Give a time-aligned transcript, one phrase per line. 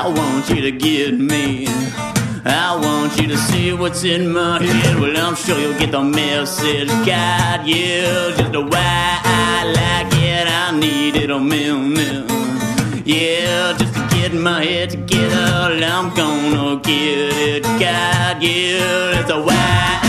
[0.00, 1.66] I want you to get me.
[2.44, 5.00] I want you to see what's in my head.
[5.00, 6.86] Well, I'm sure you'll get the message.
[7.04, 10.46] God, yeah, just the way I like it.
[10.46, 12.30] I need it a minute.
[13.04, 15.84] Yeah, just to get my head together.
[15.84, 17.62] I'm gonna get it.
[17.64, 20.07] God, yeah, that's the way.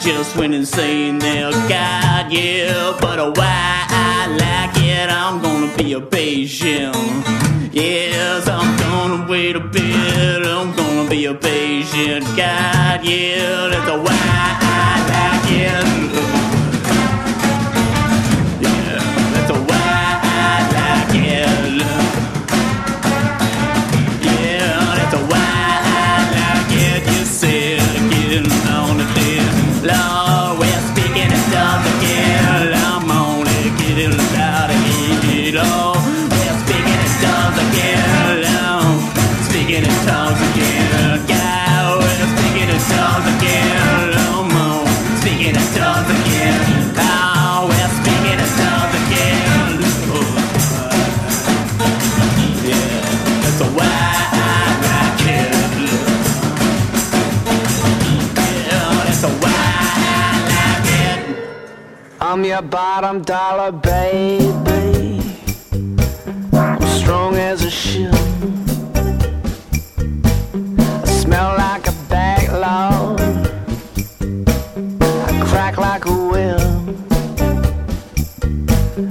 [0.00, 2.96] Just went insane there, God, yeah.
[3.00, 6.94] But why I like it, I'm gonna be a patient.
[7.72, 12.24] Yes, I'm gonna wait a bit, I'm gonna be a patient.
[12.36, 14.18] God, yeah, that's why
[14.60, 15.50] I like
[16.30, 16.33] it.
[62.34, 65.22] I'm your bottom dollar, baby.
[66.52, 68.12] I'm strong as a ship.
[70.52, 73.20] I smell like a backlog.
[75.00, 76.60] I crack like a will.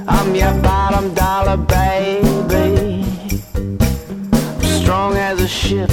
[0.05, 3.05] I'm your bottom dollar, baby.
[4.33, 5.89] I'm strong as a ship.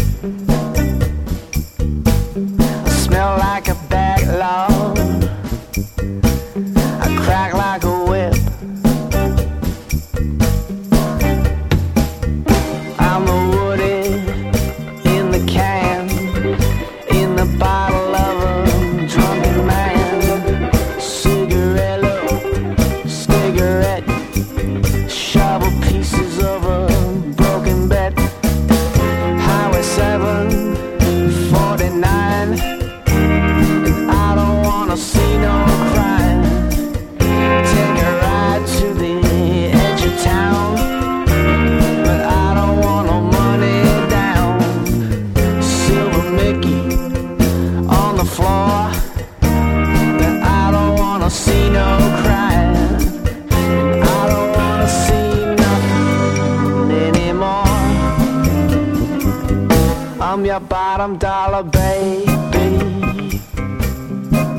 [60.51, 62.27] your bottom dollar, baby.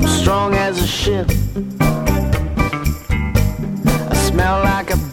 [0.06, 1.28] Strong as a ship.
[4.10, 5.11] I smell like a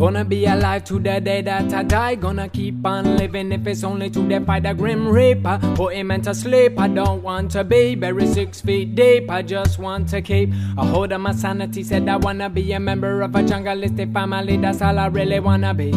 [0.00, 2.14] Gonna be alive to the day that I die.
[2.14, 5.60] Gonna keep on living if it's only to defy the grim reaper.
[5.74, 6.80] Put him into sleep.
[6.80, 9.30] I don't want to be buried six feet deep.
[9.30, 11.82] I just want to keep a hold of my sanity.
[11.82, 14.56] Said I wanna be a member of a jungleistic family.
[14.56, 15.92] That's all I really wanna be.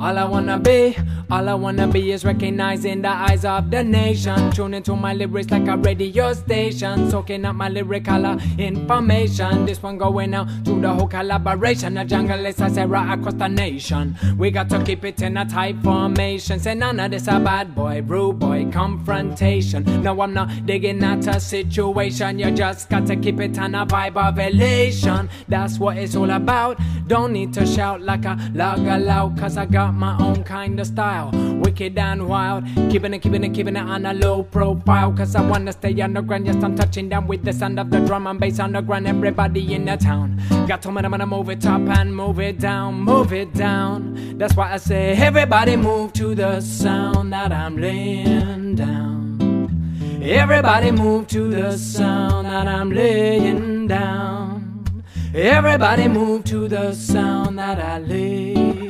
[0.00, 0.96] All I wanna be,
[1.30, 4.50] all I wanna be is recognized in the eyes of the nation.
[4.52, 9.66] Tuning to my lyrics like a radio station, soaking up my lyrical information.
[9.66, 11.94] This one going out to the whole collaboration.
[11.94, 14.16] The jungle is a Sarah across the nation.
[14.38, 16.60] We got to keep it in a tight formation.
[16.60, 20.02] Say none of this a bad boy, rude boy confrontation.
[20.02, 22.38] No, I'm not digging at a situation.
[22.38, 25.28] You just got to keep it on a vibe of elation.
[25.46, 26.78] That's what it's all about.
[27.06, 31.30] Don't need to shout like a loud, cause I got my own kind of style.
[31.32, 32.64] Wicked and wild.
[32.90, 35.12] Keeping it, keeping it, keeping it on a low profile.
[35.12, 36.46] Cause I wanna stay underground.
[36.46, 39.08] Yes, I'm touching down with the sound of the drum and bass underground.
[39.08, 40.40] Everybody in the town.
[40.68, 44.38] Got to I'm gonna move it up and move it down, move it down.
[44.38, 50.20] That's why I say, everybody move to the sound that I'm laying down.
[50.22, 54.94] Everybody move to the sound that I'm laying down.
[55.34, 58.87] Everybody move to the sound that I lay.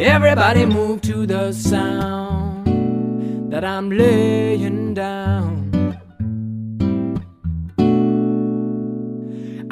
[0.00, 2.62] Everybody move to the sound
[3.52, 5.57] that I'm laying down.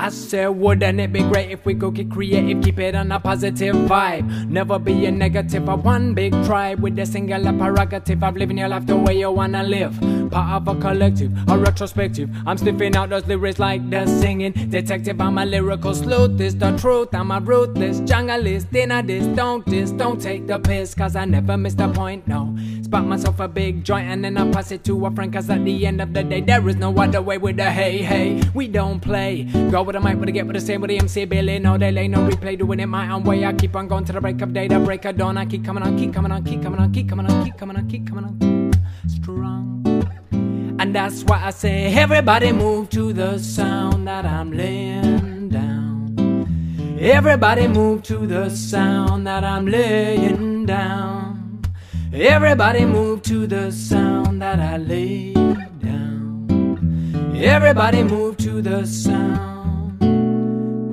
[0.06, 3.18] I said, wouldn't it be great if we could get creative, keep it on a
[3.18, 4.48] positive vibe?
[4.48, 8.68] Never be a negative, a one big tribe with a singular prerogative of living your
[8.68, 9.98] life the way you wanna live.
[10.30, 12.30] Part of a collective, a retrospective.
[12.46, 15.20] I'm sniffing out those lyrics like the singing detective.
[15.20, 17.12] I'm a lyrical sleuth, this the truth.
[17.12, 21.56] I'm a ruthless junglist, dinner this, don't this, don't take the piss, cause I never
[21.56, 22.56] miss the point, no.
[22.82, 25.64] Spot myself a big joint and then I pass it to a friend, cause at
[25.64, 28.40] the end of the day, there is no other way with the hey, hey.
[28.54, 31.24] We don't play, go with the mic, with get with the same with the MC
[31.24, 31.58] Billy.
[31.58, 33.44] No delay, no replay, doing it my own way.
[33.44, 35.38] I keep on going to the break of day, the break of dawn.
[35.38, 37.76] I keep coming on, keep coming on, keep coming on, keep coming on, keep coming
[37.76, 38.72] on, keep coming on.
[39.08, 39.82] Strong.
[40.78, 46.98] And that's why I say, everybody move to the sound that I'm laying down.
[47.00, 51.62] Everybody move to the sound that I'm laying down.
[52.12, 57.32] Everybody move to the sound that I lay down.
[57.34, 59.55] Everybody move to the sound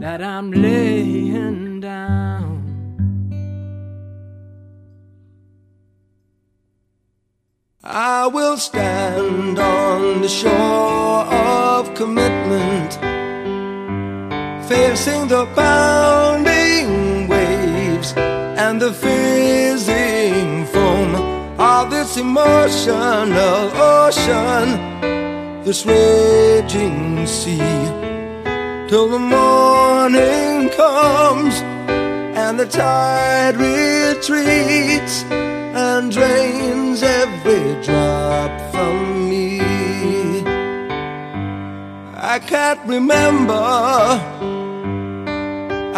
[0.04, 2.60] that I'm laying down.
[7.82, 11.24] I will stand on the shore
[11.64, 12.92] of commitment,
[14.68, 21.16] facing the pounding waves and the fizzing foam
[21.58, 24.68] of this emotional ocean,
[25.64, 28.13] this raging sea,
[28.88, 31.56] till the morning comes
[32.36, 39.60] and the tide retreats and drains every drop from me.
[42.16, 43.54] I can't remember,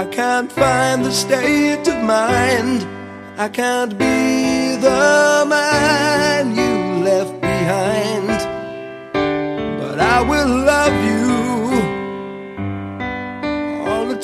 [0.02, 2.86] I can't find the state of mind,
[3.38, 8.38] I can't be the man you left behind,
[9.80, 11.15] but I will love you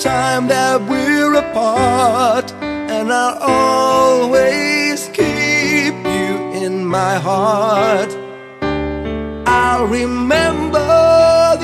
[0.01, 6.31] time that we're apart, and I'll always keep you
[6.63, 8.09] in my heart.
[9.45, 10.79] I'll remember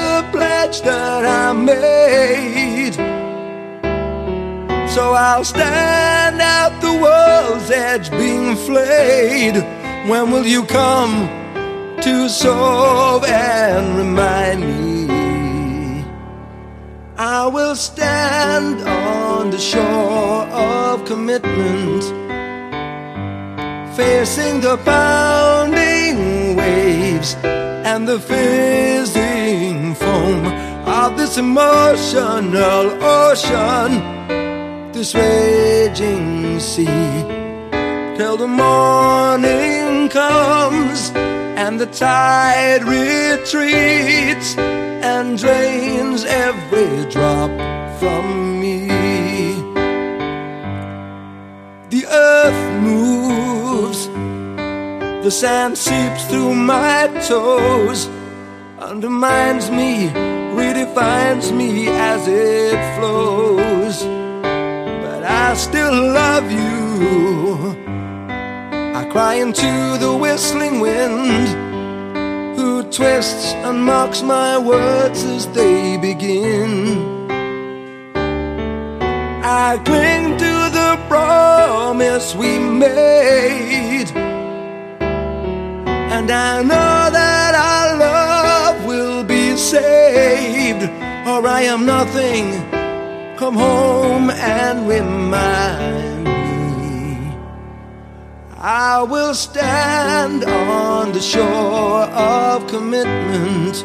[0.04, 2.94] the pledge that I made.
[4.88, 9.56] So I'll stand at the world's edge being flayed.
[10.12, 11.28] When will you come
[12.02, 14.97] to solve and remind me?
[17.20, 22.04] I will stand on the shore of commitment,
[23.98, 30.46] facing the pounding waves and the fizzing foam
[30.86, 36.86] of this emotional ocean, this raging sea,
[38.16, 44.56] till the morning comes and the tide retreats
[45.04, 47.50] and drains every drop
[48.00, 48.88] from me.
[51.90, 54.08] The earth moves,
[55.24, 58.08] the sand seeps through my toes,
[58.80, 60.10] undermines me,
[60.62, 64.04] redefines me as it flows.
[65.04, 66.68] But I still love you.
[68.96, 71.67] I cry into the whistling wind
[72.68, 76.72] who twists and mocks my words as they begin.
[79.66, 82.52] I cling to the promise we
[82.88, 84.10] made.
[86.16, 90.84] And I know that our love will be saved,
[91.32, 92.46] or I am nothing.
[93.42, 96.17] Come home and remind.
[98.60, 103.76] I will stand on the shore of commitment,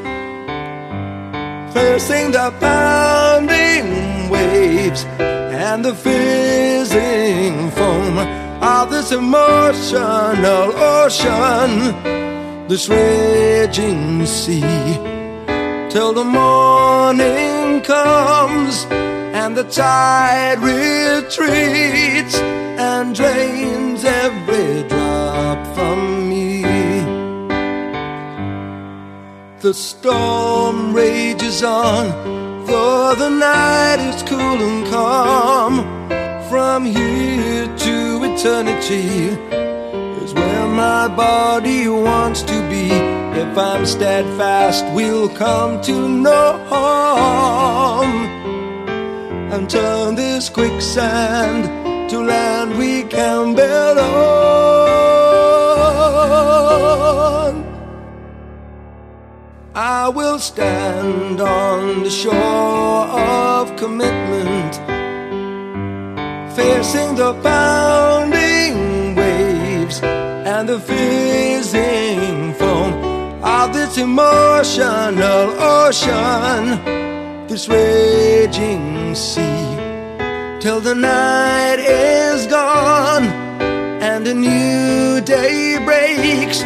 [1.74, 8.16] facing the pounding waves and the fizzing foam
[8.62, 14.62] of this emotional ocean, this raging sea,
[15.90, 18.86] till the morning comes
[19.32, 26.62] and the tide retreats and drains every drop from me.
[29.60, 35.74] The storm rages on, though the night is cool and calm.
[36.50, 39.30] From here to eternity
[40.22, 42.90] is where my body wants to be.
[43.40, 48.21] If I'm steadfast, we'll come to no harm
[49.52, 51.68] and turn this quicksand
[52.08, 54.12] to land we can build on.
[59.74, 64.76] I will stand on the shore of commitment,
[66.56, 72.94] facing the pounding waves and the fizzing foam
[73.44, 77.11] of this emotional ocean
[77.52, 79.76] this raging sea.
[80.58, 83.24] Till the night is gone
[84.00, 86.62] and a new day breaks.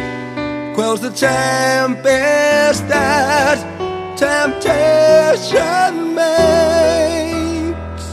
[0.77, 3.59] Quells the tempest that
[4.17, 8.05] temptation makes.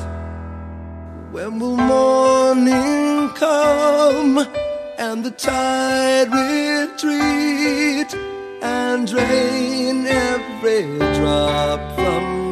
[1.31, 4.47] When will morning come
[4.97, 8.09] and the tide retreat
[8.63, 12.42] and drain every drop from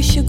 [0.00, 0.22] you.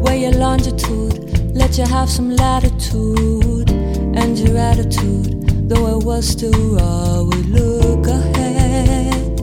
[0.00, 6.52] Where your longitude let you have some latitude, and your attitude, though it was still
[6.74, 9.36] raw, would look ahead.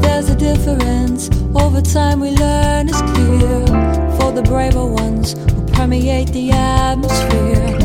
[0.00, 3.66] There's a difference, over time we learn is clear.
[4.18, 7.78] For the braver ones who permeate the atmosphere,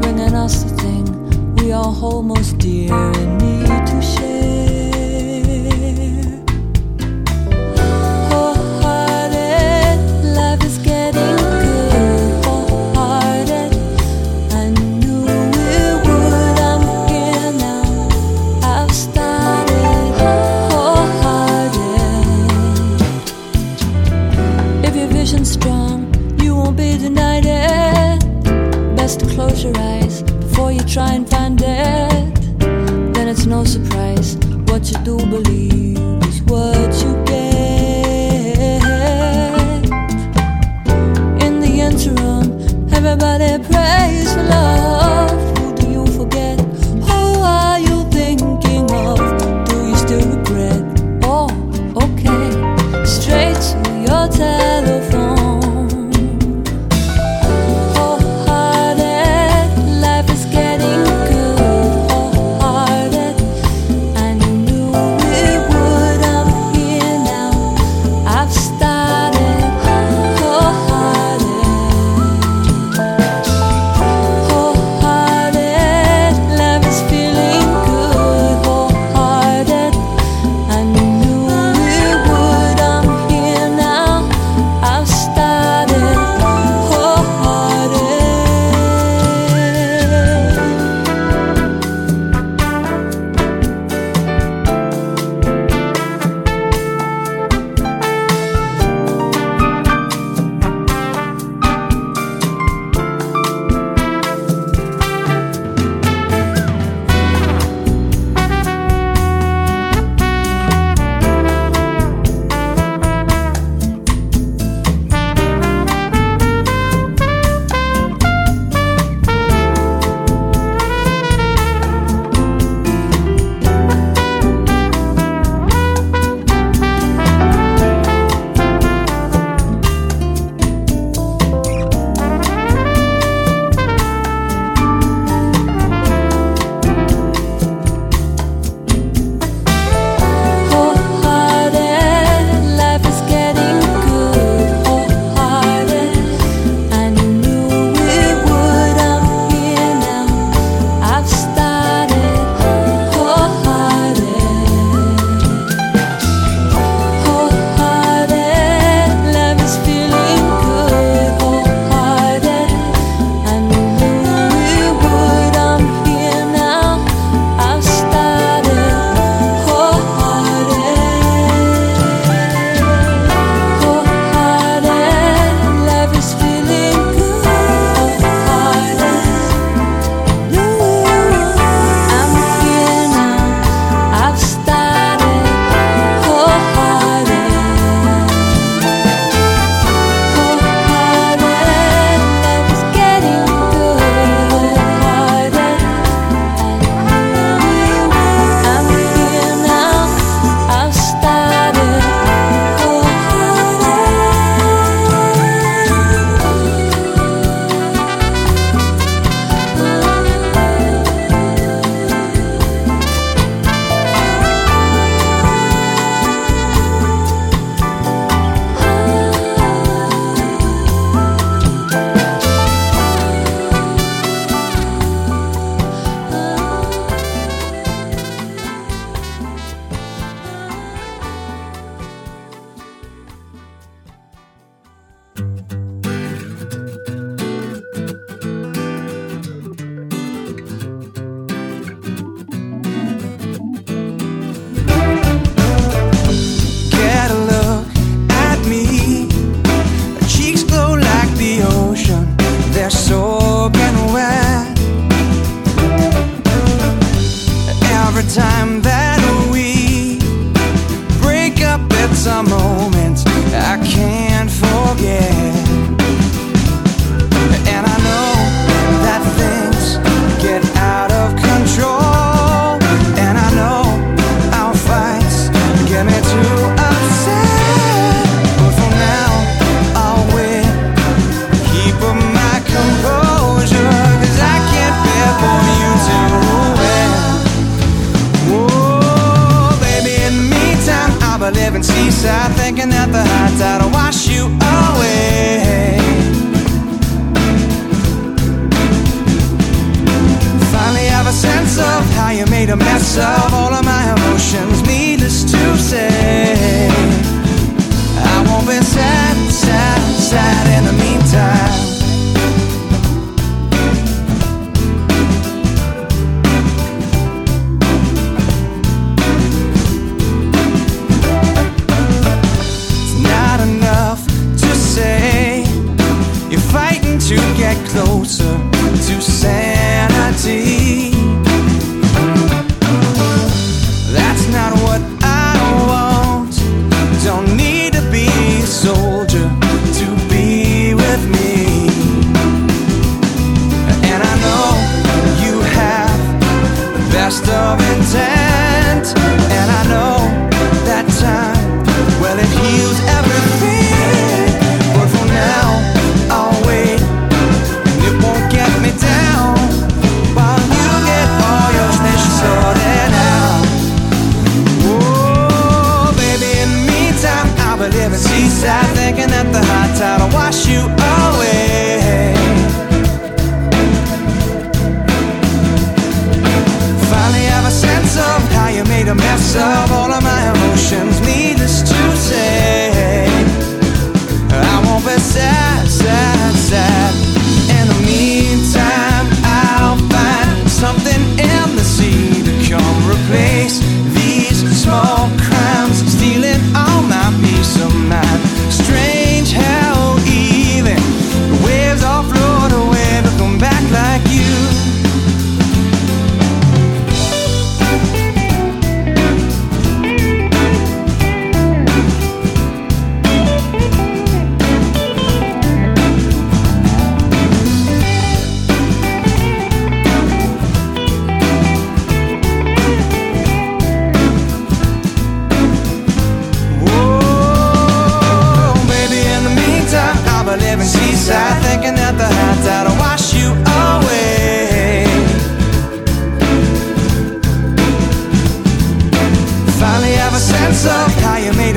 [0.00, 3.47] bringing us the thing we all hold most dear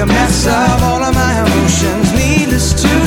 [0.01, 2.11] a mess of all of my emotions.
[2.13, 3.00] Needless to